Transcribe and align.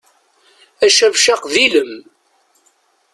Acabcaq 0.85 1.43
d 1.53 1.55
ilem. 1.65 1.93